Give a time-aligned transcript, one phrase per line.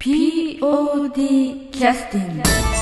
[0.00, 2.79] POD キャスティング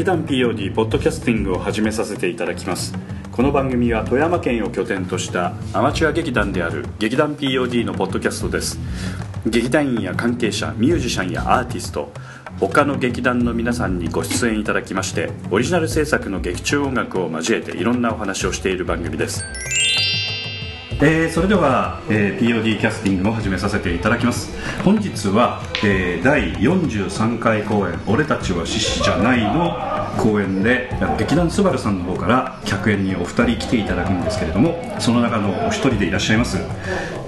[0.00, 2.94] 劇団 POD ポッドキャスティングを始めさせていただきます。
[3.30, 8.78] この番組は富山県を拠点としたアマチュア劇団である劇団 POD のポッドキャストです。
[9.44, 12.10] 劇団員や関係者ミュージシャンやアーティスト
[12.60, 19.44] 他の劇団の皆さんにご出演いただきましてオリジナル制作の劇中音楽を交えていろんなお話をしている番組です。
[21.02, 24.50] えーそれでは、えー POD キャスティングを始めさせていただきます。
[24.84, 29.76] 本日は、えー第43回公演「俺たちは獅子じゃない」の
[30.18, 36.58] 公演で劇団スバルさんの方から客演にお二人来ていただくんですけれどもその中のお一人でいらっしゃいます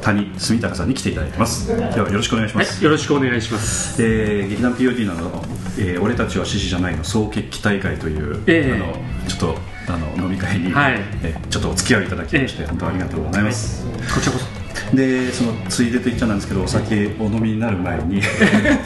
[0.03, 1.69] 谷住高さんに来ていただいてます。
[1.69, 4.03] ではよろしくお願いします、よろしくお願いします。
[4.03, 5.15] えー劇団 POD の
[5.79, 8.73] 「えー俺たちは獅子じゃない」の総決起大会という、ええ。
[8.75, 10.95] あのちょっとあの飲み会に、はい。
[11.23, 14.63] えーちょっとお付き合いいただきまして、本当ありがとうございます、こちらこそ。
[14.97, 18.27] でそのついでと言っちゃなんですけどお酒お飲みになる前に ち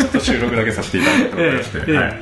[0.05, 1.97] ょっと収録だけさせていただいておりまして、ええ。
[1.97, 2.17] はい。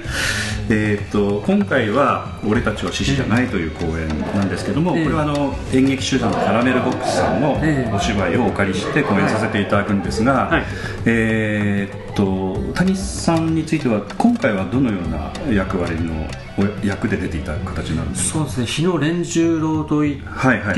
[0.70, 5.04] えーっと今回は「俺たちは獅子じゃない」という公演なんですけども、ええ。
[5.04, 7.94] これはあの演劇集団のカラメルボックスさんのええ。
[7.94, 10.64] お芝居をお借りして公演させていただくんですが、はい。
[11.06, 16.12] えーっと谷さんについては今回はどのような役割の
[16.56, 18.38] お役で出ていた形なんですか？
[18.40, 18.66] そうですね。
[18.66, 20.74] 日野連十郎といって、はいはいはい。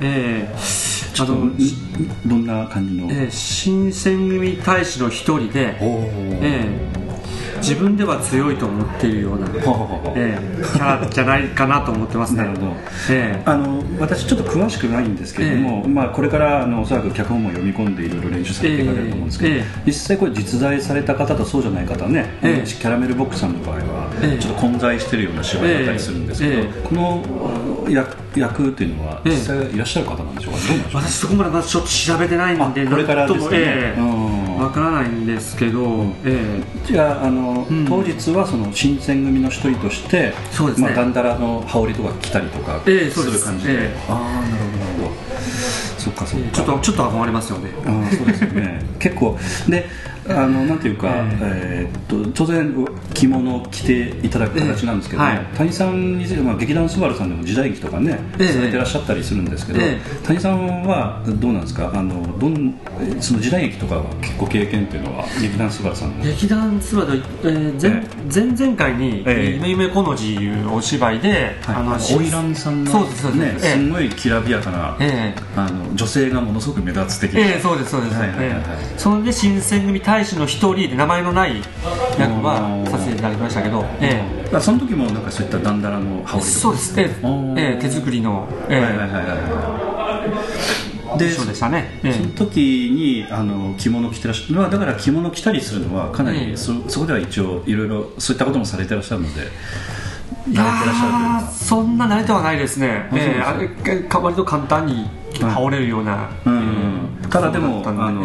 [0.00, 0.90] えー
[1.22, 1.56] あの、ん
[2.26, 6.08] どんな感じの、えー新選組大使の一人で、おお
[6.40, 6.99] えー
[7.60, 9.46] 自分では強いと思っているような、
[10.16, 12.44] えーキャラじゃないかなと思ってますね。
[12.44, 12.72] なるほど。
[13.10, 19.64] えあの私ちょっと詳しくないんですけれども、まあ、これからあのおそらく脚本も読み込んでいろいろ練習されていかれると思うんですけど、ええ。
[19.86, 22.66] 実際これ実在された方とそうじゃない方はね、ええ。
[22.66, 24.38] キャラメルボックスさんの場合はええ。
[24.38, 26.82] ちょっと混在してるような芝居だったりするんですけど、ええ。
[26.84, 29.32] この役役っていうのはええ。
[29.32, 30.54] 実際いらっしゃる方なんでしょう
[30.92, 33.94] か、私そこまでまだちょっと調べてないんで、あこれからですね。
[33.98, 37.86] うんわからないんですけど、えじゃああの、ん。
[37.88, 40.88] 当日はその新選組の一人としてそうですね。
[40.88, 43.38] まあ、ガンダラの羽織とか着たりとかすええそうです。
[43.38, 43.96] る感じで、ええ。
[44.08, 45.10] ああなるほどなるほど。
[45.98, 46.46] そっかそっか。
[46.46, 47.70] ーちょっとちょっと憧れますよね。
[47.84, 48.82] あーそうですよね。
[48.98, 49.38] 結構
[49.68, 49.88] で
[50.30, 51.08] あのなんていうか、
[51.42, 52.72] えーっと当然
[53.14, 55.44] 着物を着ていただく形なんですけど、ええはい。
[55.56, 58.48] 谷さんについて、まあ、劇団スバルさんでも時代劇とかね、ええ。
[58.48, 61.90] されてらっしゃったりするんですけど、え谷さんはどうなんですか？
[61.94, 62.78] あのどん
[63.20, 66.24] その時代劇とかは結構経験っていうのは劇団スバルさんの？
[66.24, 69.54] 劇団ツアーで、えー前え前々回に「ええ。
[69.56, 73.40] 夢夢この字」いうお芝居で、あのし花魁さんのそうですそうです。
[73.40, 73.84] ね、ええ。
[73.84, 75.42] すごいきらびやかな、ええ。
[75.56, 78.60] あの女性がものすごく目立つ的な、ええそうですそうです、はいはいはい
[78.96, 81.62] それで新選組大使の一人で名前のない
[82.18, 84.22] 役はさせていただきましたけど、え
[84.52, 87.06] まあその時もなんかそういったダンダラの羽織そうです、ええ
[87.56, 88.80] ええ手作りの、ええ。
[88.80, 92.60] はいはいはいはいでそうでしたね、えその時
[92.92, 96.56] にあの着物着てらっしゃる、まあ、だから着物着たりするのはかなり、ええ。
[96.56, 99.40] そそこでは一応いろいろそういったこともされてらっしゃるので。
[99.40, 101.46] えい慣れてらっしゃるという。
[101.46, 103.08] やそんな慣れてはないですね。
[103.14, 103.40] ええ。
[103.40, 103.68] あれ
[104.02, 105.08] か割と簡単に
[105.40, 106.58] 羽織れるような、うん。
[106.58, 106.59] ええ
[107.30, 108.22] ただでもあの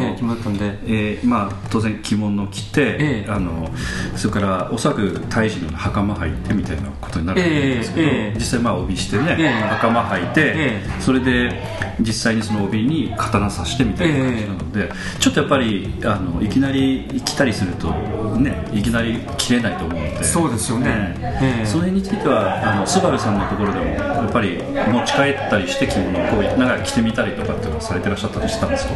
[1.24, 3.32] まあ、当然着物を着て、ええ。
[3.32, 3.70] あの
[4.16, 9.50] それからおそらく大使の袴履いてみたいなことになると思うんですけど、実際まあ帯してね、ええ。
[9.52, 11.02] 袴履いて、ええ。
[11.02, 11.52] それで
[12.00, 14.90] 実際にその帯に刀刺してみたいな感じなので、
[15.20, 17.92] ちょっとやっぱりあのいきなり着たりすると
[18.38, 20.24] ねいきなり着れないと思うので。
[20.24, 21.16] そうですよね。
[21.22, 21.66] ええ。
[21.66, 28.95] それについてはあのスバルさんのところでもやっぱり持ち帰ったりして着物をこうなんか着てみたりとかっていうのをされてらっしゃったりしたんですか？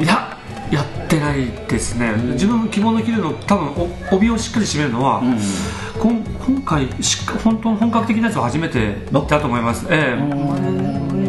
[0.00, 0.36] いや
[0.70, 3.68] やってないですね、自分着物着るの多分
[4.10, 5.38] お帯をしっかり締めるのは、ん
[5.98, 9.86] こん今回しっか本当の本格的なやつは初めてだと思います。
[9.88, 10.85] ええ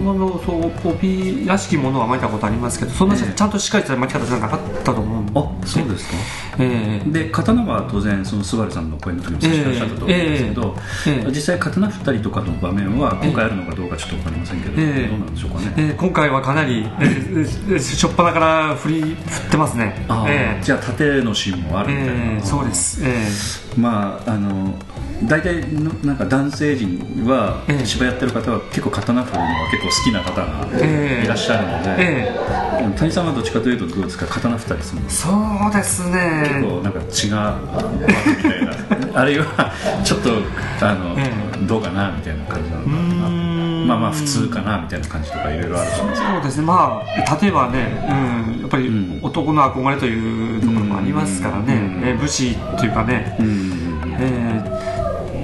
[0.08, 3.34] 前のそう帯らしきものは巻いたことありますけどそんなええ。
[3.34, 5.32] ちゃんとしっかりした巻き方じゃなかったと思うんで。
[5.36, 6.16] あそうですか。
[6.60, 7.10] ええ。
[7.10, 10.76] で刀は当然そのスバルさんの声の時も差してらっしたと思うんですけど、
[11.08, 11.12] ええ。
[11.12, 11.30] ええ。
[11.30, 15.08] 実際刀振ったりとかの場面は今回あるのかどうかちょっと分かりませんけど、ええ。
[15.08, 15.96] どうなんでしょうかね、ええ。
[15.98, 16.86] 今回はかなり、
[17.80, 20.06] しょっぱなから振り振ってますね。
[20.08, 20.64] あーええ。
[20.64, 23.02] じゃあ縦のシーンもあるみたいな、ええそうです。
[23.04, 23.28] え。
[23.80, 24.74] まああの
[25.24, 27.86] 大体のなんか男性陣は、ええ。
[27.86, 31.26] 芝居やってる方は結構刀振るのが結構好きな方がええ。
[31.26, 32.32] いらっしゃるので、
[32.98, 35.30] 谷さんはどっちかというとどうですか刀振ったりするそ
[35.70, 38.72] うです結ね構なんか血がみたいな
[39.22, 39.72] あるいは
[40.04, 40.30] ちょっと
[40.82, 41.32] あの、え
[41.66, 43.48] どうかなみたいな感じなのかな
[43.88, 46.22] まあまあ普通かなみたいな感じとかいろいろあるじゃないです。
[46.22, 46.66] かそうですね。
[46.66, 49.20] まあ例えばね、うん、やっぱりうん。
[49.24, 52.04] 男の憧れというところもありますからね、うん。
[52.06, 53.72] えー武士というかね、うん
[54.20, 54.87] えー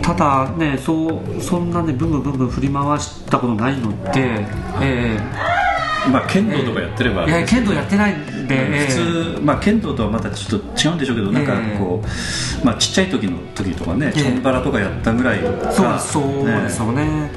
[0.03, 4.45] ただねそうそんなねブンブンブンブン振り回したことないので、
[4.81, 5.17] え
[6.11, 14.21] まあ剣道とかやってれば、剣道やってないんで、え普ー通、まあ、剣道とはまたちょっと違うんでしょうけど、なんかこう、まあ、ちっちゃい時の時とかね、ええ。
[14.21, 17.05] チョンバラとかやったぐらいがそうそうですよね。
[17.05, 17.31] ね。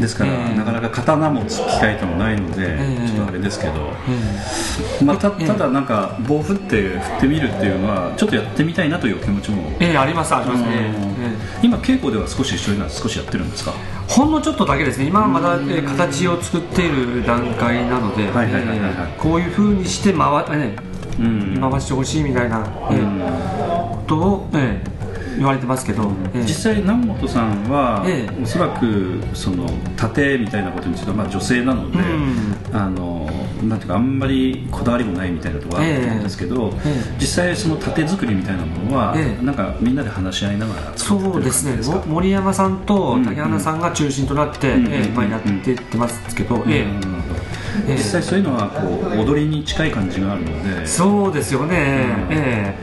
[0.00, 0.56] ですから、ええ。
[0.56, 3.08] なかなか刀持つ機会ともないので、ええ。
[3.08, 3.72] ちょっとあれですけど、
[5.00, 5.46] えまあ、たええ。
[5.46, 10.62] ただなんか棒振って振ってみるっていうのはちょっとやってみたいなというお気持ちも、ーえーありますあります。
[10.62, 10.68] ね、
[11.62, 13.72] 今稽古では少し一緒にな少しやってるんですか？
[14.08, 15.06] ほんのちょっとだけですね。
[15.06, 18.28] 今はまだ、えー形を作っている段階なので
[19.18, 20.76] こういうふうにして回,、ね、
[21.18, 21.58] うん。
[21.60, 24.82] 回してほしいみたいな、えーことを、え。
[24.86, 24.91] ー
[25.42, 26.04] 言われてますけど、
[26.34, 28.42] えー実際南本さんは、ええ。
[28.42, 29.66] おそらくその
[29.96, 32.56] 盾みたいなことについては、まあ、女性なので、うん。
[32.72, 33.28] あの
[33.62, 37.16] なんていうかあんまりこだわりもないみたいなところがあると思うんですけど、ええ。
[37.18, 39.44] 実際その盾作りみたいなものは、ええ。
[39.44, 41.78] なんかみんなで話し合いながらそうですね。
[42.06, 46.86] 森山さんとうん竹花さんが中心となって、うんえーまあ、やってってますけど、うんえ
[47.88, 50.86] 実際そういうのはこう踊りに近い感じがあるので。
[50.86, 52.36] そうですよね、うん。
[52.36, 52.76] え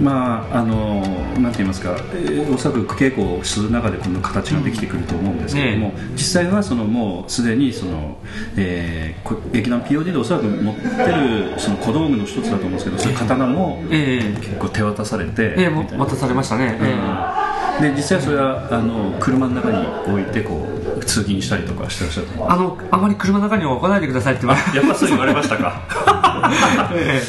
[0.00, 1.00] まああの
[1.38, 8.16] なんて言いますか、えーおそらく稽古をする中でこの形ができてくると思うんですけども、実際はそのもうすでにその、
[8.56, 14.32] えーこ劇団 POD でおそらく持ってるその小道具の一つだと思うんですけどそういう刀もええ。
[14.32, 16.04] え結構手渡されて、ええもみたいな。
[16.04, 16.94] 渡されましたね、え
[17.80, 17.90] え。
[17.90, 20.66] で実際それはあの車の中に置いてこ
[20.98, 26.90] う通勤したりとかしてらっしゃると思うあのあまり車の中には置かないでくださいって言われやっぱそう言われましたか。
[26.94, 27.22] え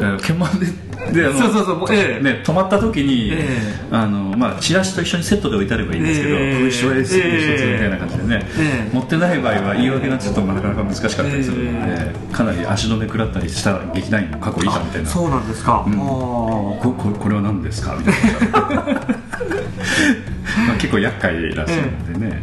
[0.00, 0.66] うん鍵盤で
[1.12, 2.22] であのそうそうそうええ。
[2.22, 3.48] ね、止まった時に、え
[3.90, 6.58] あのまあ、チラシと一緒にセットで置いてあればいいんですけど、ええ。
[6.60, 8.94] 空所へする一つええみたいな感じでね、ええ。
[8.94, 15.08] 持ってない場合は言い訳がちょっとなかなか難しかったりするので、えかなり足止め食らったりした劇団員も過去いたみたいな。
[15.08, 15.92] そうなんですか、うん。
[15.92, 15.98] あー。
[16.80, 17.96] こここれは何ですか？
[17.96, 18.14] みたい
[18.52, 18.60] な。
[20.68, 22.42] まあ結構厄介らしいのでね、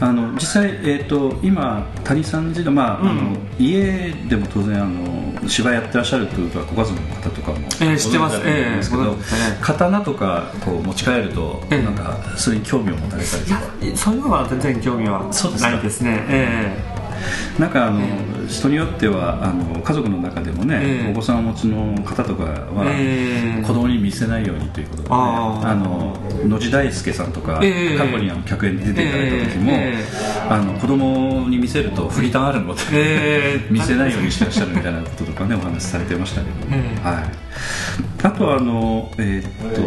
[0.00, 9.50] あの実際、えー、と今谷さん自体、まああのうん家でも当然あの芝居やってらっしゃるということはご家族の方とかもええ知ってますご存知だと思うんですけど、ええご存知です。
[9.50, 16.24] ね刀とかこう持ち帰ると、ええなんかそれに興味を持たれたりといやかそういうのは全然興味はそうですかないですね。
[16.28, 16.98] え
[17.58, 18.00] なんかあの、
[18.48, 26.16] 人によってはあの家族の中でもね、ええお子さんをお持ちの方とかは、ええ子供に見せないようにということで、ね、あの
[26.46, 27.98] 野地大輔さんとか、ええ。
[27.98, 30.48] 過去にあの客演に出ていただいた時も、ええ。
[30.48, 33.66] あの子供に見せると振りターンあるので、ええ。
[33.70, 37.24] 見せないようにしてらっしゃるみたいなこととかねお話しされてましたけど、ええはい、
[38.22, 39.80] あとはあの、えーっと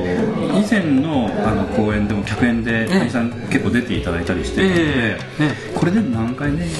[0.51, 2.99] 以前のあの公演でも客演でええ。
[2.99, 5.17] 谷さん結構出ていただいたりしてるので、
[5.73, 6.71] これで何回目ぐらい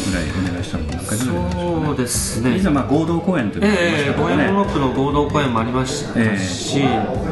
[0.50, 2.57] お願いしたの何回目ぐらいお願いしたのそうですね。
[2.57, 6.81] 以前まあ合同公演というのがありましええたからね、ボヤモロックの合同公演もありましたし、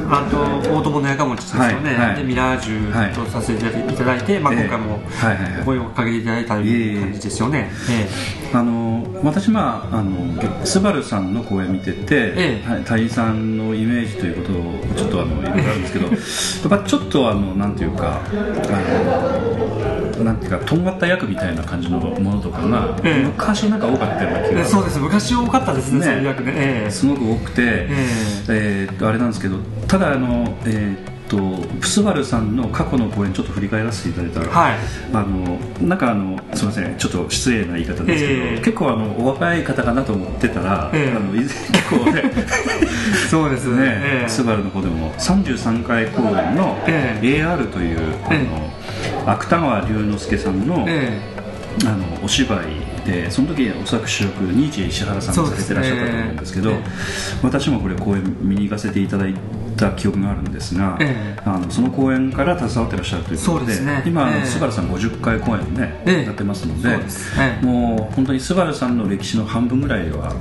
[0.09, 2.15] あと大友のやかもちですよね、はいはい。
[2.17, 5.61] でミラージュとさせていただいて、まあ、ええ今回もはいはいはい。
[5.61, 8.09] お声をかけていただいたという感じですよね、え
[8.55, 12.69] あの私まああのスバルさんの公演見てて、ええ。
[12.69, 23.23] はい谷井さんのイメージということをちょっとあのいろいろあるんですけど やっぱちょっとあのなんていうかあのなんていうかとんがった役みたいな感じのものとかが、ええ。
[23.23, 24.61] 昔なんか多かったな気が。
[24.61, 24.99] えそうです。
[24.99, 26.05] 昔多かったですねね。
[26.05, 26.91] そういう役で、ええ。
[26.91, 27.61] すごく多くて、
[28.49, 29.57] えーっとあれなんですけど
[29.87, 31.19] ただあの、えーっと
[31.79, 34.77] プスバルさんの過去の公演ちょっと振り返らせていただいたら、はい。
[35.13, 36.97] あのなんかあのすみません。
[36.97, 38.57] ちょっと失礼な言い方ですけど、ええ。
[38.57, 41.15] 結構あのお若い方かなと思ってたら、ええ。
[41.15, 42.23] あの以前結構ね
[43.29, 43.67] そうです。
[43.67, 44.29] ね、ええ。
[44.29, 47.99] スバルの方でも33回公演のえ AR という、
[48.31, 48.47] え
[49.25, 51.19] あの芥川龍之介さんの,、え。
[51.85, 52.59] あのお芝居
[53.09, 56.83] でその時おそらく主役ニーチェ石原さんがされてらっしゃったと思うんですけどね。
[57.43, 59.35] 私もこれ公演見に行かせていただい
[59.75, 61.41] た記憶があるんですが、ええ。
[61.45, 64.03] あのその公演から携わってらっしゃるということでね。
[64.05, 64.45] 今、ええ。
[64.45, 66.25] スバルさん50回公演ね、ええ。
[66.25, 66.89] やってますので
[67.61, 70.33] もう本当にスバルさんの歴史の半分ぐらいは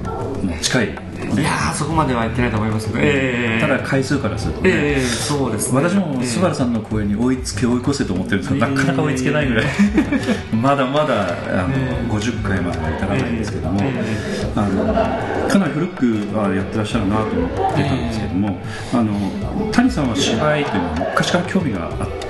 [0.43, 9.67] もう近いいやーそこまでは言ってないと思いますけど、えー、ただ回数からするとね、えー、そうです、ね、私もスバルさんの声に追いつけ追い越せと思ってるんですけど、なかなか追いつけないぐらい。
[10.55, 13.81] まだまだあの、50回まではいかないんですけども、
[14.55, 18.61] あのかなり古くはやってらっしゃるなと思ってたんですけども、
[18.93, 22.29] あの谷さんは芝居というのは昔から興味があって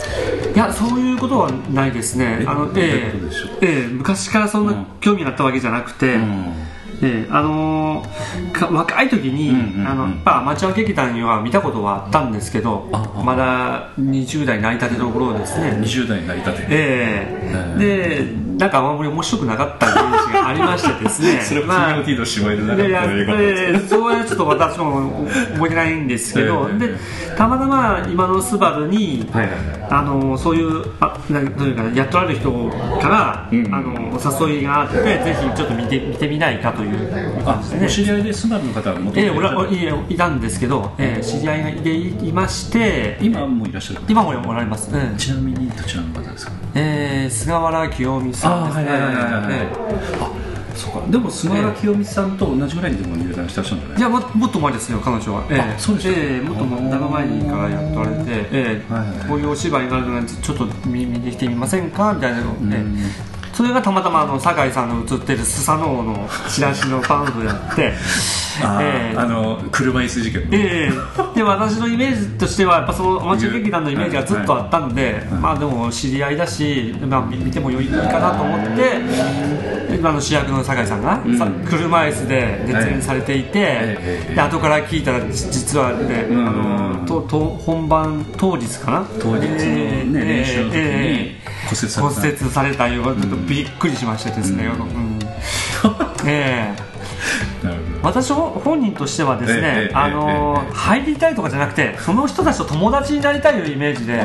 [0.55, 2.45] いやそういうことはないですね。
[2.47, 6.69] あの、えーえー、昔からそんな興味があったわけじゃなくて、うん
[7.03, 12.89] えー、あのー、若い時に、うんうん、あのアマチュア劇団には見たことはあったんですけど
[13.25, 15.79] まだ20代成り立ての頃ですね。
[15.81, 16.67] 20代成り立て。
[16.69, 18.29] えー、え。
[18.35, 21.41] ー、でなんかあんまり面白くなかったイメージがありましてですね。
[21.47, 26.95] それは POT の芝居でなかった映画えー、それはちょっと私も覚えてないんですけど、で
[27.37, 32.51] たまたま今のスバルに、はいはいはい、あのそういうあなどういうかやっとある人
[33.01, 36.88] から、うん、あのお誘いがあってぜひちょっと見て見てみないかという
[37.45, 46.53] 感じで、ね、お知り合いでスバルの方が元えー、いいたんですけど、えー、知り合いがいまして今もいらっしゃる今もおられます、うん、ちなみにどちらの方ですか？
[46.75, 48.85] えー、菅原清美さんですね。
[48.91, 49.69] はいはいはいはい、
[50.21, 50.31] あ
[50.75, 51.11] そうか。
[51.11, 53.99] でも菅原清美さんと同じぐらいにでも入団してらっしゃるんじゃない？
[53.99, 62.13] いやももっと前ですよ彼女は、えー、そうですえー、もっと長前にからやっとられて、えーはいはいはい、こういうお芝居があるのでちょっと見見に来てみませんか？
[62.15, 62.85] みたいなのを、ね、
[63.59, 67.93] それがたまたまあの酒井さんの映ってるスサノオのチラシのパンフやって
[68.63, 70.91] あ,、えー、あの車椅子事件ええ。
[70.93, 79.01] ー、で私のイメージとしてはやっぱそのアマチュア劇団のイメージがずっとあったんで、はい、まあでも知り合いだし、まあ、見てもよいかなと思って
[79.93, 89.09] 今の主役の酒井さんが、うん、車椅子で熱演されていて、はい、で後から聞いたら実はね、うん、あのとと本番当日かな。
[89.21, 92.89] 当日のね、えー、練習の時に、えー骨折された。
[92.89, 95.19] いうちょっとびっくりしましてですね、うん、
[96.27, 96.89] ええ。
[98.03, 104.21] 私本人としてはですね、あの入りたいとかじゃなくてその人たちと友達になりたいというイメージで、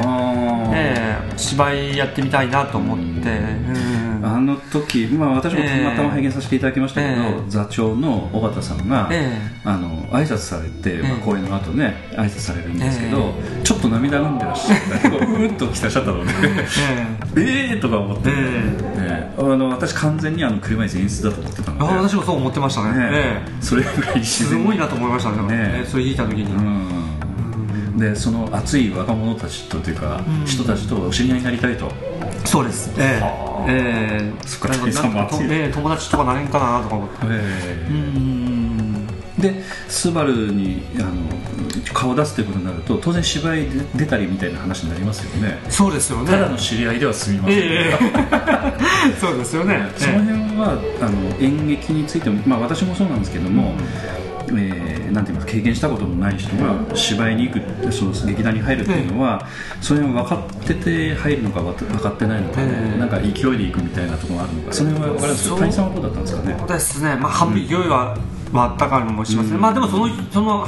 [0.74, 13.34] えー、芝居やってみたいなと思って、うん、あの時、まあ、私もたまたま拝見させていただきましたけど、えー、座長の尾形さんが、えー、あの挨拶されて、まあ、公演の後ね挨拶されるんですけど、
[13.66, 16.32] ちょっと涙ぐんでらっしゃったう ーっと来てらっしゃったので
[17.36, 17.78] ええ。
[17.82, 21.84] とか思って、ね、あの私完全にあの車椅子演出だと思ってたので。
[21.84, 23.12] 私もそう思ってましたね。
[23.12, 23.42] ね。
[23.60, 25.84] それぐらいすごいなと思いましたねね。
[25.86, 31.92] それ聞いた時に、うん、でその熱い若者たちとというか、うん、人たちとお知り合いになりたいと。
[32.46, 32.90] そうです。
[32.98, 39.08] ええええそっか友達とかなれんかなとか思って、えー、うん。
[39.38, 41.12] でスバルにあの
[41.94, 45.58] 顔出すということになると当然芝居で出たりみたいな話になりますよね。
[45.70, 46.32] そうですよね。
[46.32, 49.92] ただの知り合いでは済みません、えー、そうですよね。
[49.98, 53.78] その辺はあの演劇についても、まあ、私もそうなんですけども、うん、
[54.60, 59.48] えー、なんて言います経験したことのない人が芝居に行くその劇団に入るっていうのは、
[59.82, 64.74] その辺分かってて入るのか分かってないのか、ね、なんか勢いで行くみたいなところがあるのか。
[64.74, 66.56] その辺は分かるんですけど谷さんはどうだったんですかね？
[66.60, 68.22] そうですね、まあ、半分勢いは、うん
[68.54, 70.68] まあ、あったかもしますね、うん、まあでもそのその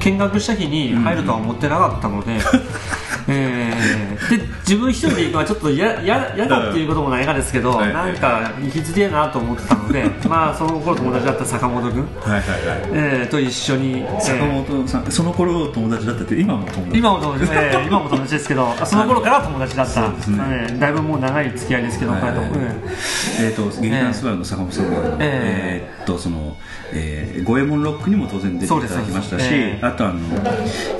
[0.00, 2.40] 見学した日に入るとは思ってなかったので、うん、
[3.28, 12.90] えー、で自分一人で行くのはちょっと嫌だっていうこともないがですけど、はい、なんか引きずりえなと思ってたので、まあその頃友達だった坂本君、はいはいはい。
[12.92, 16.98] えー、と一緒に、坂本さんその頃友達だったって今も友達？
[16.98, 20.38] 今も友達、えー、今も友達ですけどその頃から友達だった、ですね。
[20.70, 22.22] えー、だいぶもう長い付き合いですけど、はい。
[22.22, 22.34] はい
[23.40, 26.56] えー、と劇団スバルの坂本さんは、えー、えー、っとその、
[26.92, 30.18] えーえー、五右衛門ロックにも当然出ていただきましたし、えー、あとあの、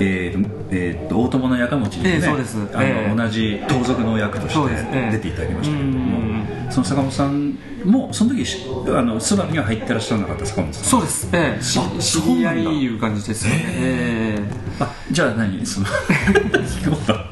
[0.01, 8.45] えーえー、と大友のやかもちにもね、えー、あの、えー、同じ盗賊の役として出ていただきましたけれども、その坂本さんもその時
[8.89, 10.85] あのスバルには入ってらっしゃらなかった坂本さん。
[10.85, 15.87] そうです、えー、知り合いいう感じですよね、えー、あじゃあ何その
[16.61, 17.25] 引き込んだ。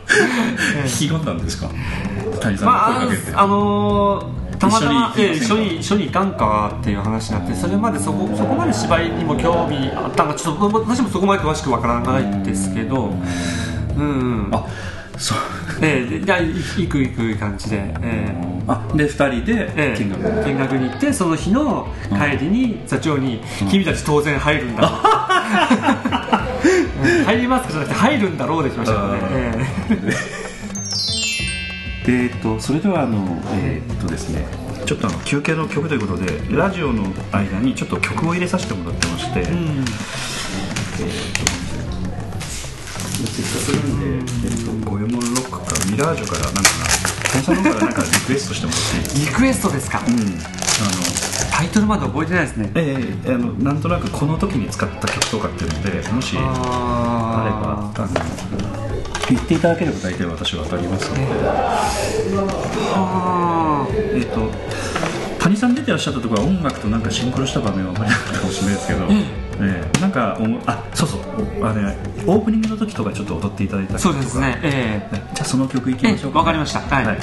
[0.84, 1.68] 引き込んだんですか？
[2.40, 13.22] 谷さんまああのーたまたま一緒に一緒に行かんかっていう話になってそれまでそこそこまで芝居にも興味あったのかちょっと私もそこまで詳しくわからないんですけどうん、
[14.52, 14.66] あ
[15.18, 15.38] そう。
[15.82, 24.92] えー、じゃあ行く行く感じで、えー、あで2人で見学,、えー、見学に行ってその日の帰りに座長に「君たち当然入るんだろう」
[27.24, 30.12] 入りますかじゃなくて入るんだろうできましたね、えー。
[32.08, 34.46] えーと、それではあの、えー、っとですね。
[34.86, 39.86] ちょっとあの休憩の曲ということでラジオの間にちょっと曲を入れさせてもらってまして、うん、えー、っ
[41.60, 41.65] と
[43.26, 46.96] せっかくなんで、えー、っと五右衛門ロックかミラージュからなんかな
[47.34, 49.18] 本さんの方からなんかリクエストしてもらって。
[49.18, 50.20] いいリクエストですか、うん、あの
[51.50, 52.70] タイトルまで覚えてないですね。
[52.74, 58.14] ええあのなんとなくこの時に使った曲とかっていうのでもしあれあばあの
[59.28, 61.22] 言っていただければ大体私は当たりますので、
[62.94, 64.50] あえっ、と
[65.42, 71.20] 谷さん出てらっしゃったところは音楽となんかシンクロした場面はあんまりなかったかもしれないですけど、ええなんかおあそうそう。
[71.60, 71.82] おあれ
[72.26, 74.58] オープニングの時とかちょっと踊っていただいたそうですね。
[74.62, 75.30] えね。
[75.34, 76.80] じゃあその曲いきましょうか、ええわかりました。
[76.80, 77.18] はい。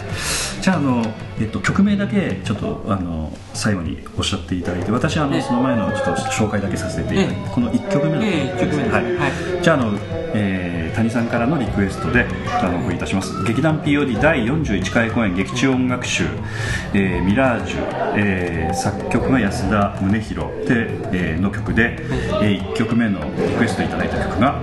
[0.61, 1.05] じゃああの、
[1.39, 5.41] えっと、曲名だけちょっとあの最後におっしゃっていただいて私はあの、ええ。
[5.41, 7.49] その前のちょっと紹介だけさせていただいて、ええ。
[7.53, 9.03] この1曲目の、ええ一曲目はい。
[9.15, 9.31] はい。
[9.61, 9.97] じゃああの、
[10.33, 10.62] えー
[11.03, 12.25] 谷さんからのリクエストで
[12.61, 13.43] あのお送りいたします。
[13.43, 16.23] 劇団 POD 第41回公演劇中音楽集
[16.93, 17.77] 「えーミラージュ」
[18.15, 21.97] えー作曲が安田宗弘で、えーの曲で、
[22.41, 24.59] え1曲目のリクエストいただいた曲が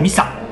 [0.00, 0.43] ミサ。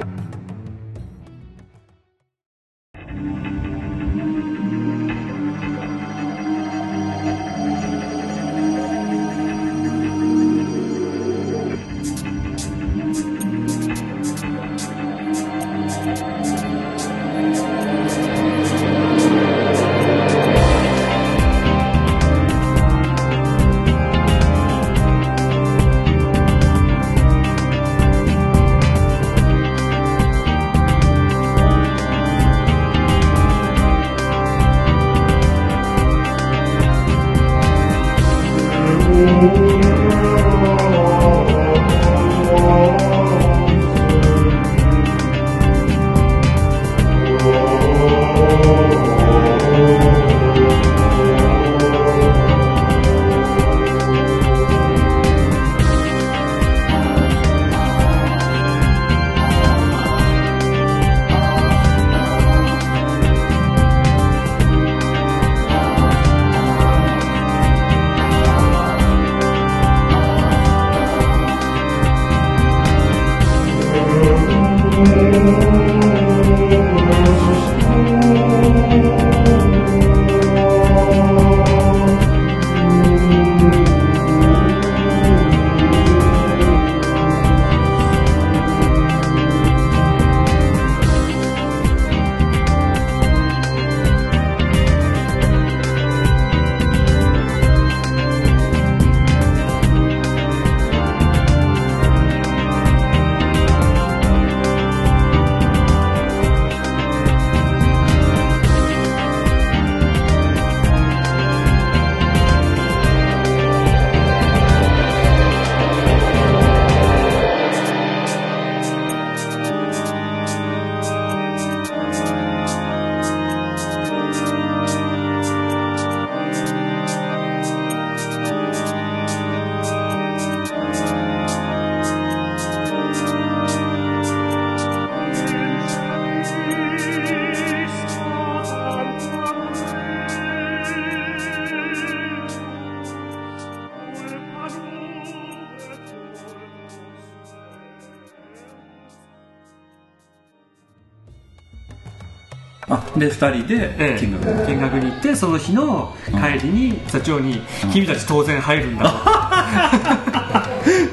[153.26, 154.26] で2人でええ。
[154.26, 159.12] 見学、見学に行ってその日の帰りに座長に「君たち当然入るんだろう」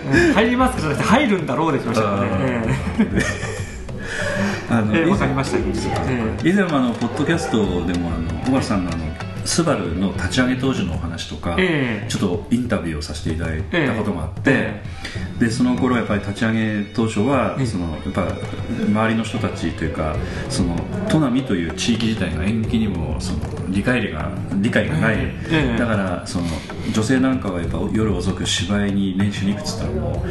[0.28, 0.82] うん入りますか？
[0.82, 2.28] じゃなくて入るんだろうできましたからね。
[2.30, 2.64] え
[4.72, 5.62] あのえええわかりましたえ
[6.44, 9.04] え以前もあのポッドキャストでもあの小川さんのあの
[9.50, 12.08] スバルの立ち上げ当時のお話とか、ええ。
[12.08, 14.84] ちょっとインタビューをさせていただいたこともあって、え
[15.40, 17.66] でその頃やっぱり立ち上げ当初は、ええ。
[17.66, 18.28] そのやっぱ
[18.88, 20.16] 周りの人たちというか
[20.50, 20.76] その
[21.08, 24.32] 砺波という地域自体が演劇にもその理解が
[24.62, 25.78] 理解がない、ええ。
[25.80, 26.46] だからその
[26.94, 30.24] 女性なんかはやっぱ夜遅く芝居に練習に行くっつったらも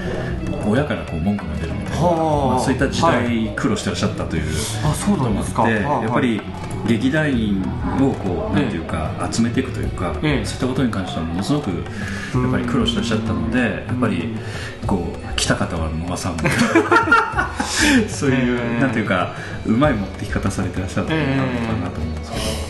[0.64, 2.54] う親からこう文句が出るみたいな、はあ。
[2.54, 4.44] まあ、そういった時代、は苦労してらっしゃったという
[4.84, 5.68] あそうなんですか。
[5.68, 6.40] やっぱり
[6.86, 7.62] 劇団員
[8.00, 10.44] をこうなんていうか集めていくというか、ええ。
[10.44, 14.34] そういったことに関してはものすごくやっぱり苦労してらっしゃったのでやっぱり
[14.86, 16.38] こう来た方は野間さんも
[18.08, 18.80] そういう、ええ。
[18.80, 19.34] なんていうか
[19.66, 22.67] うまい持ってき方されてらっしゃったのかええなと思うんですけど。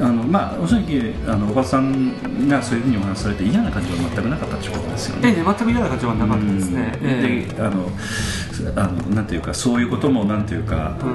[0.00, 5.28] あのまあ、おそらくあのおばさんがそういうふうにお話しされて嫌な感じは全くなかったということですよね。
[5.28, 7.08] ええ全く嫌な感じはなかったですね、うん。
[7.08, 7.88] えであの
[8.76, 11.06] あのなんていうかそういうこともなんていうかこ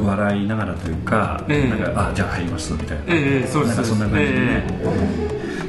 [0.00, 1.68] う笑いながらというか、ええ。
[1.68, 4.66] なんかあじゃあ入りますみたいな、ええそうですなんかそんな感じでね、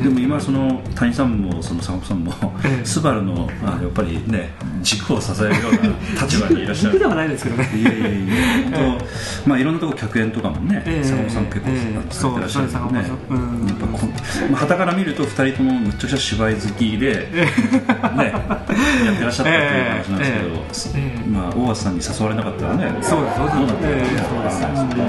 [0.03, 2.31] でも今その谷さんもその佐野さんも、
[2.63, 2.85] ええ。
[2.85, 4.49] スバルのあやっぱりね
[4.81, 6.93] 軸を支えるような立場にいらっしゃる。
[6.93, 7.69] 僕ではないですけどね。
[7.75, 8.97] いやいやいや本
[9.45, 11.03] 当まあいろんなとこ客演とかもねええ。
[11.03, 12.11] さん結構ええ。
[12.11, 13.03] されてらっしゃるけどね。
[13.07, 14.07] そうそう坂本さんうんやっぱこ
[14.51, 20.31] まあ旗から見ると二人ともむっちゃくちゃ芝居好きでねやってらっしゃったっていう話なんです
[20.93, 21.29] けどええ。
[21.29, 23.57] まあ大橋さんに誘われなかったらねそうですそうです。
[23.57, 25.01] どうなったかねええわからないですけど。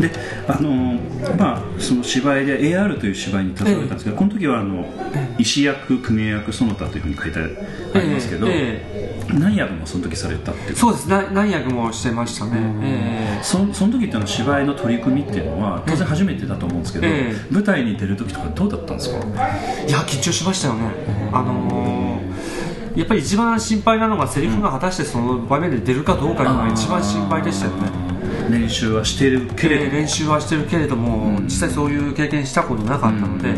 [0.00, 0.10] えで
[0.48, 0.98] あの
[1.38, 4.84] まあその芝居で AR という芝居に携われたんですけど、この時はあの
[5.38, 7.38] 石役公家役その他というふうに書いて
[7.94, 11.08] ありますけど、え何役もその時されたってそうです。
[11.08, 19.24] な何役もしてましたね、えそその時っていうのは芝居の取り組みっていうのは当然初めてだと思うんですけど、え舞台に出る時とかどうだったんですか？
[19.86, 20.80] えいや緊張しましたよね、
[21.32, 22.21] あのー
[22.96, 27.90] やっぱり一番心配なのがセリフが果たしてその場面で出るかどうかが一番心配でしたよね。
[28.50, 33.52] 練習はしているけれどええ練習はしてるけれども、実際そういう経験したことなかったので、え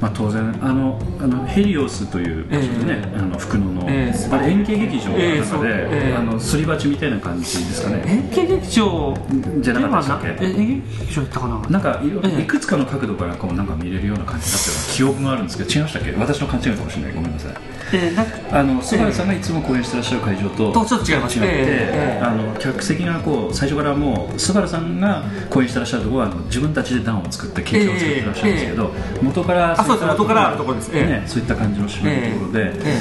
[0.00, 4.28] まあ、当然あのあのヘリオスという場所でね、あの福野の、ええ。
[4.30, 9.16] あれ演芸劇場のええ中で、あのすり鉢みたいな感じですかね、え演芸劇場
[9.60, 11.58] じゃなかったっけえ演芸劇場やったかな？
[11.70, 12.02] なんか
[12.38, 16.12] いくつかの角度からこうなんか見れるような感じだったような記憶があるんですけど違いましたっけ？
[16.12, 17.12] 私の勘違いかもしれない。
[17.14, 17.52] ごめんなさい。
[17.92, 28.90] ええなんかあのスバルさんがいつも公演してらっしゃる会場ととちょっと違います違って、えあの客席がこう最初からもうスバルさんが公演してらっしゃるところはあの自分たちで段を作って劇場を作ってらっしゃるんですけど、
[29.22, 30.90] 元からあそうです元からあるところです。
[30.94, 31.06] ええ。
[31.06, 33.00] ね、そういった感じの芝居のところで、え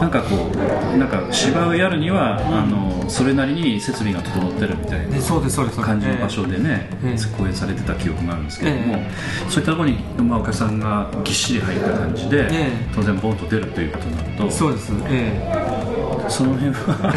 [0.00, 0.50] なんかこ
[0.94, 5.16] うなんか芝居をやるには、あのそれなりに設備が整ってるみたいな
[5.86, 7.36] 感じの場所でね、ええ。
[7.36, 9.10] 公演されてた記憶があるんですけれども、え
[9.48, 12.70] そういったところに、まあ、お客さんがぎっしり入った感じで、ええ。
[12.94, 14.92] 当然ボンと出るということになるとそうです。
[15.08, 15.74] え
[16.26, 17.12] その辺は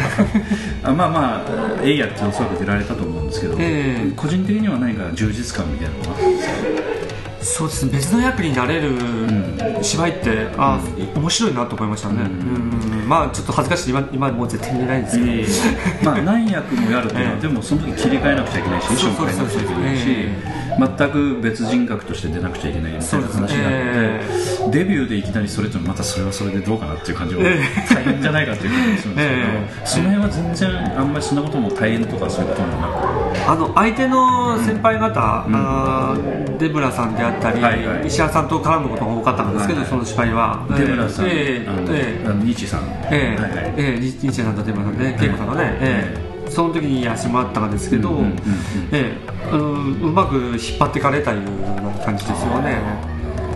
[0.84, 1.42] あまあま
[1.80, 4.12] あエイヤっておそらく出られたと思うんですけど、ええ。
[4.14, 6.54] 個人的には何か充実感みたいなのがあるんですか？
[6.66, 6.77] え
[7.48, 7.92] そうですね。
[7.92, 8.92] 別の役になれる
[9.82, 10.80] 芝居って、あ
[11.16, 13.08] 面白いなと思いましたね、うん。
[13.08, 13.90] まあちょっと恥ずかしい。
[13.90, 16.04] 今今もう絶対に言えないんですけど、ええ。
[16.04, 17.42] まあ何役もやるというのは、 ええ。
[17.42, 20.04] でもその時切り替えなくちゃいけないし衣装も変えなくちゃいけないし、
[20.76, 24.20] 全く別人格として出なくちゃいけないみたいな話なのでえ
[24.70, 29.86] デビューでいきなりそれとまたそれはそれでどうかなっていう感じもえ大変じゃないかっていう感じがするんですけど、ええ。
[29.86, 33.48] その辺は全然あんまりそんなことも大変とかそういうこともなく。
[33.48, 38.06] あの相手の先輩方、あーデブラさんであったり、はいはい。
[38.06, 39.90] 石原さんと絡むことが多かったんですけど、はいはい。
[39.90, 40.66] その芝居は。
[40.76, 41.66] デブラさん、ええ。
[41.66, 42.26] あのええ。
[42.26, 43.40] あのニチさん、ええ。
[43.40, 43.74] はいはい。
[43.76, 43.98] ええ。
[43.98, 48.34] ニニッチェさんとデブラさんで、恵子さんがね、ええその時にやらせてもらったんですけど、うんうんうんうん。
[48.92, 51.44] ええうんうまく引っ張ってかれたいうよ
[51.78, 52.78] うな感じですよね。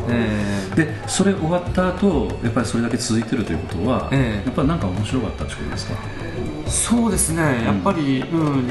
[0.09, 0.29] え
[0.73, 0.77] え。
[0.77, 4.47] でそれ終わった後やっぱりそれだけ続いてるということは、ええ。
[4.47, 5.95] やっぱりなんか面白かったってことですか？
[6.67, 8.71] そうですね、やっぱり、うん、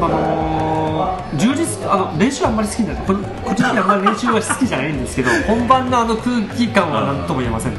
[0.00, 7.78] あのー充実あの練習はあんまり好きじゃない、こ個人的にはあんまり練習は好きじゃないんですけど、 本番のあの空気感はなんとも言えませんね。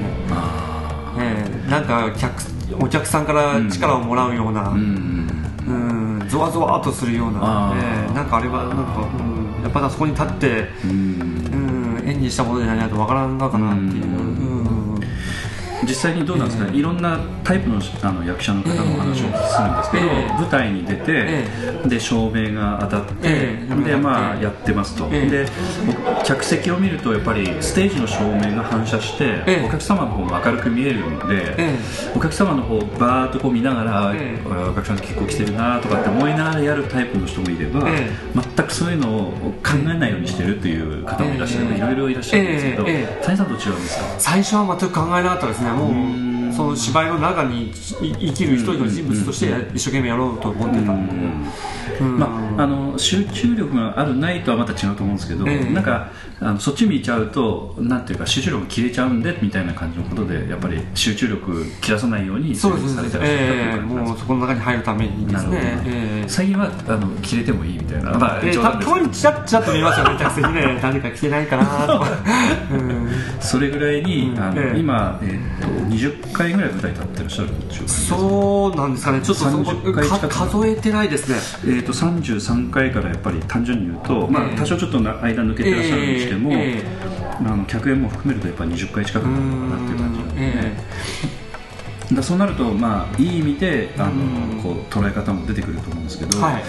[1.20, 1.72] ええ。
[1.72, 2.34] なんか客
[2.82, 5.11] お客さんから力をもらうような、うんうん、
[6.32, 10.92] ゾワゾワっとするようあな、ーええなんかあれはなんか、うん、やっぱりあそこに立って、うん
[12.00, 14.31] うん、演技したものじゃないとわからんのかなっていう。
[15.82, 20.34] うん実際にどうなんですか、ええいろんなタイプのあの役者の方のお話をするんですけど、ええ。
[20.40, 23.84] 舞台に出て、えで照明が当たって、ええ。
[23.84, 25.30] でまあええやってますと、ええ。
[25.30, 25.46] で
[26.24, 29.66] 客席を見るとやっぱりステージの照明が反射して、ええ。
[29.68, 31.76] お客様の方も明るく見えるので、え
[32.16, 34.14] お客様の方をバーッとこう見ながら、
[34.70, 39.32] お客さん結構来てるなとかって思いながらやるタイプの人もいれば、え全くそういうのを
[39.64, 41.78] 考えないようにしてるっていう方もいらっしゃる、ええ。
[41.78, 42.86] いろいろいらっしゃるんですけど、
[43.26, 44.06] 谷さんと違うんですか？
[44.20, 50.92] 最初は全く考えなかったですね、もんうその芝居の中にい生きる一人の人物として一生懸命やろうと思ってた。
[50.94, 51.08] ん。
[51.08, 51.14] で、
[52.02, 52.20] うん。
[52.20, 55.74] まあ、あの集中力があるないとはまた違うと思うんですけど、ええ。
[55.74, 64.12] なんかあのそっち見ちゃうとなんていうか集中力切れちゃうんでみたいな感じのことでやっぱり集中力切らさないようにそうですされねええ感じなんです。
[64.12, 65.60] かもうそこの中に入るためにですね。
[65.86, 66.30] ええ。
[66.30, 72.08] 最近はあの切れてもいいみたいな、まあ、ええ冗談ですたたまにちらっちらっと見えますよね、客席ね、誰か来てないかなとか、
[72.74, 72.76] う。
[72.76, 73.10] ん、
[73.40, 74.80] それぐらいに、あのええ。
[74.80, 80.28] 今、えっと20回ぐらい舞台立ってらっしゃるんでしょうか、そうなんですかね、ちょっとそこ30回近く。
[80.30, 84.58] か数えてないですね、えー、と33回からやっぱり単純に言うと、まあ、ええ。
[84.58, 91.41] 多少ちょっとな間抜けてらっしゃるにしても、あの客演も含めるとやっぱり20回近くなるのかなっていう感じなんで、え
[92.16, 94.62] だそうなると、まあ、いい意味であのうん。
[94.62, 96.64] こう捉え方も出てくると思うんですけど、はい。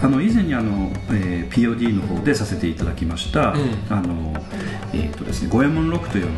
[0.00, 4.32] あの以前にあの、えー POD の方でさせていただきました、ええあの
[4.92, 6.28] えーとですね、五右衛門録という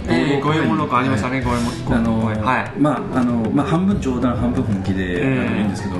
[0.43, 2.73] 五右衛門録ありましたね、はい五右衛門あのはい。
[2.79, 5.97] まああのまあ、半分冗談半分本気で、ええあのいいんですけど、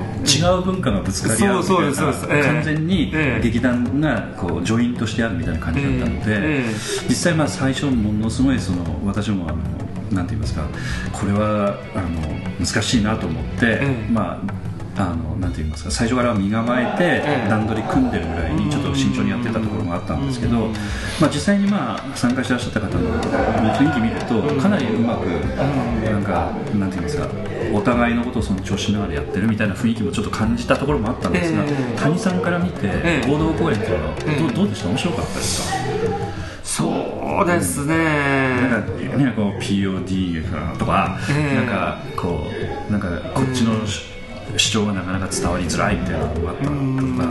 [0.51, 6.73] 違う文化がぶつかり合うみたいな完全にええ劇団がこうジョイントしてあるみたいな感じだったので、ええ
[7.07, 9.57] 実際まあ最初ものすごいその私もあの
[10.11, 10.67] なんて言いますか
[11.11, 14.65] これはあの難しいなと思って、ええまあ
[14.97, 20.67] あのなんて言いますか最初から身構えてええ段取り組んでるぐらいにちょっと慎重にやってたところがあったんですけど、
[21.19, 23.09] まあ、実際にまあ参加してらっしゃった方の
[23.73, 27.27] 雰囲気見るとかなりうまくなんかなんて言いますか
[27.73, 34.87] お互いのことを尊重しながらやってるみたいな雰囲気もちょっと感じたところもあったんですが、ええ谷さんから見てええ合同公演っていうのはどうでした？
[34.87, 35.77] 面白かったですか？
[36.63, 37.95] そうですね、
[38.69, 41.55] なんかね、こう POD とか、ええ。
[41.55, 42.39] なんかこ
[42.89, 43.73] うなんかこっちの
[44.57, 46.73] 主張がなかなか伝わりづらいみたいなのがあったとか、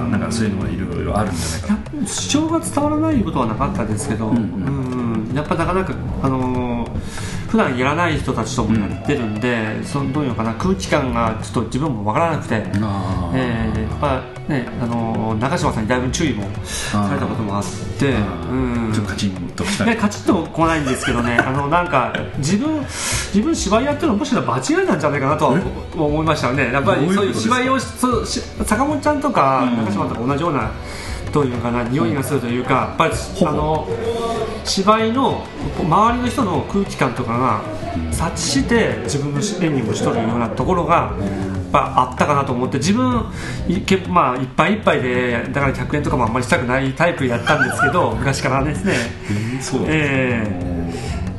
[0.08, 2.06] なんかそういうのがいろいろあるんじゃないかな。
[2.06, 4.36] 主張が伝わらないことはなかったですけど、ん。
[4.36, 5.34] うん。
[5.34, 17.64] やっぱなかなか、あのー普段やらない人たちともやってるんで、そのどういうのかな空気感がちょっと自分もわからなくて、えーやっぱね、あのー中島さんにだいぶ注意もされたこともあっ
[17.96, 18.92] て、うん。
[18.92, 19.84] ちょっとカチンときた。
[19.84, 19.90] り。
[19.90, 25.60] ね、カチッとも来ないんですけどね、あのなんか自分自分芝居やってるのもしかしたら間違いなんじゃないかなとは
[25.94, 26.72] 思いましたね。
[26.72, 29.76] やっぱりそういう芝居をそうし坂本ちゃんとかうん。
[29.84, 30.72] 中島とか同じような。
[31.32, 33.12] どういうかな匂いがするというか、やっぱり
[33.44, 33.88] あの
[34.64, 35.44] 芝居の
[35.78, 37.62] 周りの人の空気感とかが
[38.12, 43.24] 察知して自分の演技もしとるようなところがやっぱあったかなと思って自分
[43.68, 48.94] いけ、まあ、いっぱいいっぱいでだから100円とかもあんまりしたくないタイプやったんですけど昔からですね。
[49.60, 50.73] そうええ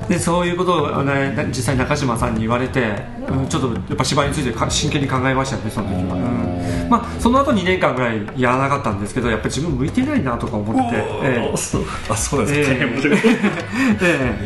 [0.07, 6.89] でそういうことを、ね、実際中島さんに言われて、うん、ちょっとやっぱ芝居についてか真剣に考えましたねその時は、うん。
[6.89, 11.57] まあ、その後2年間ぐらいやらなかったんですけどやっぱり自分向いてないなとか思って、ええ。
[11.57, 12.85] そうあそうええ。
[12.85, 13.19] 面白い。
[13.19, 14.37] ええ。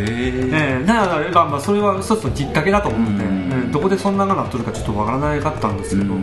[0.51, 0.85] ええ。
[0.85, 3.51] だから、まあまあ、それは一つのきっかけだと思って、うん。
[3.51, 3.71] ええ。
[3.71, 6.13] どこでそんながなっとるかちょっとわからなかったんですけど、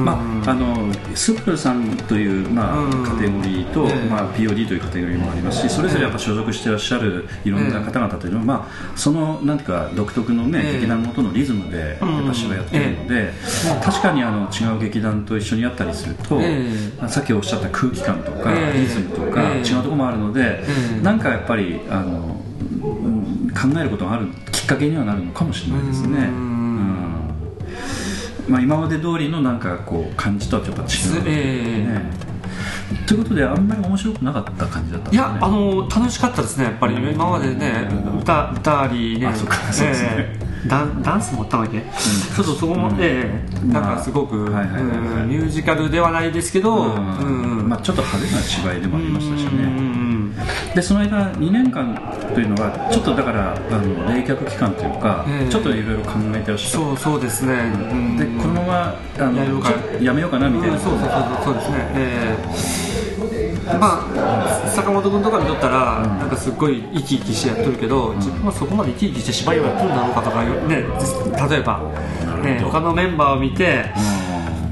[0.00, 0.12] ま
[0.46, 10.72] あ、あのスップルさんという、まあうんカテゴリーと、ええまあ、POD というカテゴリーもありますしそれぞれやっぱ所属してらっしゃるいろんな方々というのは、まあ、そのなんか独特の、ねええ。
[10.74, 13.32] 劇団ごとのリズムでやっぱ芝居やってるので、
[13.82, 16.68] 確かにあの違う劇団と一緒にやったりすると、え
[17.08, 18.80] さっきおっしゃった空気感とか、ええ。
[18.80, 19.60] リズムとか、ええ。
[19.60, 20.64] 違うところもあるので、え
[20.98, 21.02] え。
[21.02, 22.40] なんかやっぱりあの、
[22.82, 26.08] うん考えることがあるきっかけにはなるのかもしれないですね。
[26.08, 26.24] うん。
[26.26, 27.13] うん
[28.48, 30.88] まあ、今まで通りのなんかこう感じとはちょっと違う、
[31.26, 31.86] ええ。
[31.86, 32.10] ね。
[33.06, 35.16] ということであんまり面白くなかった感じだったね。
[35.16, 36.94] いや、あの楽しかったですね、やっぱり。
[36.94, 37.88] 今までね、
[38.20, 40.08] 歌歌りね、あそうかそうですね。
[40.16, 44.98] ええダンダンスもあったわけ、ちょっとそこも、ええなんかすごく、まあはいはいはいはい。
[45.24, 47.58] うんミュージカルではないですけど、うん。
[47.58, 47.68] うん。
[47.68, 50.03] まあ、ちょっと派手な芝居でもありましたしうんねうん
[50.74, 51.94] でその間2年間
[52.34, 56.84] というのはちょっとだからあの冷却期間というか、ええちょっといろいろ考えてらっしゃる。
[56.84, 58.16] そうそうですね、うん。
[58.16, 60.48] でこのままあのやめようかな。
[60.48, 62.36] みたいな、うんそうそうそうそうですね、え
[63.70, 70.84] えまあ坂本君とか見とったら、なんかすっごい生き生きしてやっとるけど、自分はそこまで生き生きして芝居をやっとるんだろうかとかね
[71.48, 71.80] 例えば、
[72.42, 73.86] ね、他のメンバーを見て、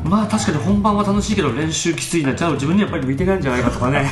[0.05, 2.35] まあ確かに本番は楽しいけど練習きついな。
[2.35, 4.11] じゃあ自分にやっぱり向いてないんじゃないかとかね。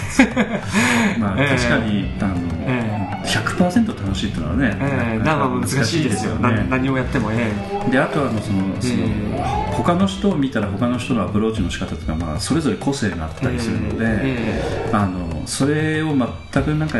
[1.19, 1.57] まあ、 ええ。
[1.57, 2.35] 確かにあの、
[2.67, 5.25] え100%楽しいっていうのはね、ええ。
[5.25, 6.35] なんか難しいですよ。
[6.37, 6.67] なね。
[6.71, 7.53] 何をやってもえ
[7.91, 14.91] であとはそのその、え他の人を見たら他の人のアプローチの仕方というのは、まあ、それぞれ個性があったりするので、え。
[14.93, 16.97] あのそれを全くなんか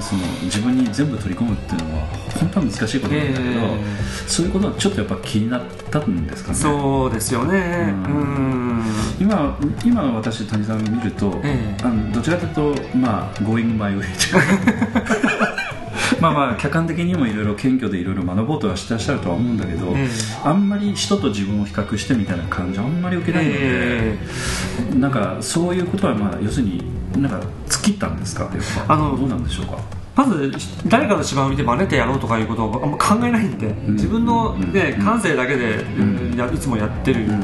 [0.00, 2.06] その自分に全部取り込むっていうのは
[2.40, 3.78] 本当は難しいことなんだけど、え
[4.26, 6.60] そういうことはちょっとやっぱ気になったんですかえね。
[6.60, 7.94] そうですよね。
[8.08, 8.84] ううん。
[9.20, 11.84] 今今の私谷さんを見ると、ええ。
[11.84, 14.02] あのどちらかというとまあ going my way
[16.20, 20.08] まあまあ客観的にもいろいろ謙虚でいろいろ学ぼうとはしてらっしゃるとは思うんだけど、え
[20.44, 24.18] あんまり人と自分を比較してみたいな感じはあんまり受けないので、え。
[24.98, 26.82] なんかそういうことはまあ要するに
[27.18, 28.48] なんか突っ切ったんですか？
[28.88, 29.76] あのどうなんでしょうか？
[30.14, 30.52] まず
[30.88, 35.04] 誰かの芝居を見て真似てやろうとかいうことをあんま考えないんで、自分の、ねうん。
[35.04, 36.36] 感性だけで、うん。
[36.36, 37.38] やいつもやってるから、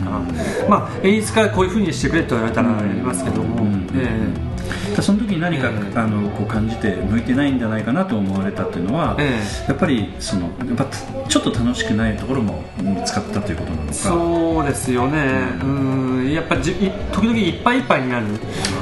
[0.68, 3.88] まあ、演出からこういうふうにしてくれと言われたらやりますけども、うん。
[3.94, 4.57] えで
[5.00, 10.86] その時に何か、ええあのこう感じて向いてないんじゃないかなと思われたっていうのは、えやっぱりそのやっぱ
[11.28, 13.92] ちょっと楽しくないところも見つかったということなのか。
[13.92, 18.26] そうですよね、うん、やっぱじい時々いっぱいいっぱいになる、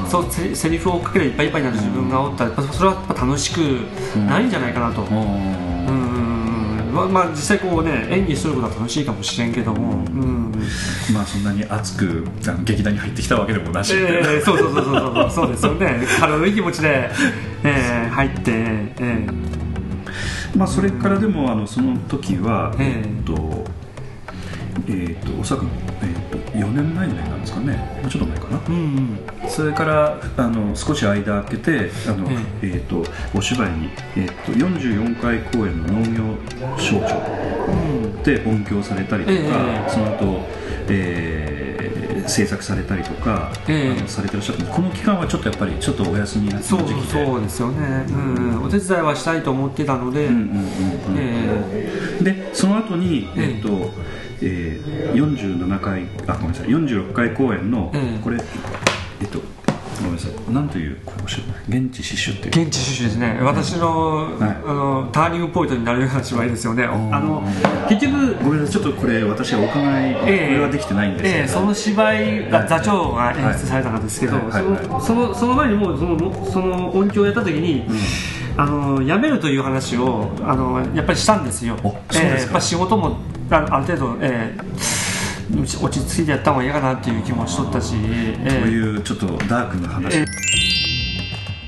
[0.09, 3.59] そうセセリフをかけていっぱいいっぱいになる自分がおったら、それはやっぱ楽しく
[4.29, 5.03] ないんじゃないかなと。
[5.03, 6.06] うん
[6.97, 10.53] まあまあ、実際こうね演技することは楽しいかもしれんけども、うん。
[11.13, 16.07] まあそんなに熱くあの劇団に入ってきたわけでもなし、えー、そうそうそうそうそうそうですよね。
[16.19, 17.11] 軽い気持ちで、
[17.65, 18.53] えー、入って、
[19.01, 19.27] え。
[20.57, 23.09] まあそれからでもあのその時は、ええ。
[23.09, 23.65] えっと
[24.89, 25.67] えっとおそらく、
[26.03, 27.99] えっと4年前ぐらいなんですかね。
[28.03, 28.75] もうちょっと前かな、うん
[29.43, 29.49] うん。
[29.49, 32.29] それからあの少し間空けてあの、
[32.63, 40.47] えー、とお芝居に、えー、と44回公演の農業省庁で音響されたりとか、ええその後、
[40.89, 41.67] えー
[42.29, 43.99] 制作されたりとか、ええ。
[43.99, 44.63] あのされてらっしゃった。
[44.63, 48.35] んでこの期間はちょっとやっぱりちょっとお休みになってそうた時期でそうですよね、うん。
[48.35, 50.67] うん、お手伝いはしたいと思ってたので、うんうんうんうん
[51.17, 53.57] えでその後に、ええ。
[53.57, 53.91] えっとえー、
[54.41, 58.39] 47回あごめんなさい46回公演の、ええこれ
[59.21, 59.41] えっと
[59.97, 60.99] ごめんなさいなんという
[61.69, 62.67] 現地刺繍っていう。
[62.67, 63.39] 現地刺繍ですね。
[63.43, 64.51] 私の,、はい。
[64.67, 66.85] あのターニングポイントになるような芝居ですよね。
[66.85, 66.89] あ
[67.21, 67.43] の
[67.89, 77.85] 結局ごめんなさいちょっとこれ私はお伺い、これはできてないんですけど、ええその芝居が座長が演出されたんですけど、そのそのその前にもうそのその音響をやった時に、
[78.57, 81.77] あの辞めるという話をあのやっぱりしたんですよ。
[81.83, 82.23] おそうですか。
[82.23, 83.17] ええやっぱ仕事も
[83.51, 84.97] あある程度、ええ
[85.81, 90.25] 落ち着いてやった方がいいかなっていう気もしとったし、えそうえいうちょっとダークな話、え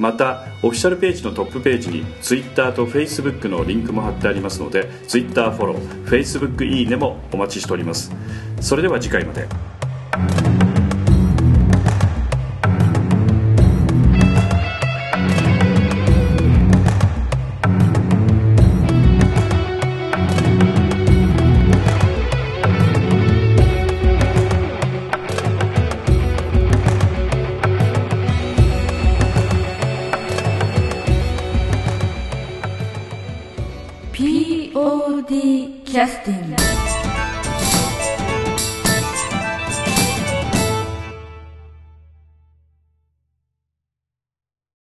[0.00, 8.10] またオフィシャルページのトップページに Twitter と Facebook のリンクも貼ってありますので Twitter フォロー Facebook いいねもお待ちしております。
[8.62, 10.49] それでは次回まで。